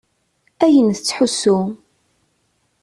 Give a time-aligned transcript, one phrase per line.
[0.63, 1.59] Ayen tettḥussu.